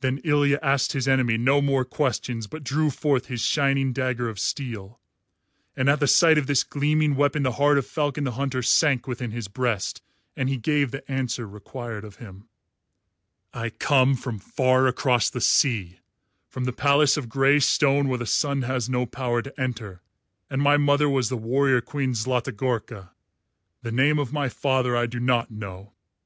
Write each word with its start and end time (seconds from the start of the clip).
Then 0.00 0.22
Ilya 0.24 0.58
asked 0.62 0.92
his 0.92 1.06
enemy 1.06 1.36
no 1.36 1.60
more 1.60 1.84
questions 1.84 2.46
but 2.46 2.64
drew 2.64 2.88
forth 2.88 3.26
his 3.26 3.42
shining 3.42 3.92
dagger 3.92 4.26
of 4.30 4.38
steel; 4.40 4.98
and 5.76 5.86
at 5.90 6.00
the 6.00 6.06
sight 6.06 6.38
of 6.38 6.46
this 6.46 6.64
gleaming 6.64 7.14
weapon 7.14 7.42
the 7.42 7.52
heart 7.60 7.76
of 7.76 7.84
Falcon 7.86 8.24
the 8.24 8.30
Hunter 8.30 8.62
sank 8.62 9.06
within 9.06 9.32
his 9.32 9.48
breast 9.48 10.00
and 10.34 10.48
he 10.48 10.56
gave 10.56 10.92
the 10.92 11.06
answer 11.12 11.46
required 11.46 12.04
of 12.04 12.16
him: 12.16 12.48
"I 13.52 13.68
come 13.68 14.14
from 14.16 14.38
far 14.38 14.86
across 14.86 15.28
the 15.28 15.42
sea, 15.42 15.98
from 16.48 16.64
the 16.64 16.72
palace 16.72 17.18
of 17.18 17.28
grey 17.28 17.60
stone 17.60 18.08
where 18.08 18.16
the 18.16 18.24
sun 18.24 18.62
has 18.62 18.88
no 18.88 19.04
power 19.04 19.42
to 19.42 19.60
enter, 19.60 20.00
and 20.48 20.62
my 20.62 20.78
mother 20.78 21.06
was 21.06 21.28
the 21.28 21.36
warrior 21.36 21.82
queen 21.82 22.14
Zlatigorka. 22.14 23.10
The 23.82 23.92
name 23.92 24.18
of 24.18 24.32
my 24.32 24.48
father 24.48 24.96
I 24.96 25.04
do 25.04 25.20
not 25.20 25.50
know. 25.50 25.92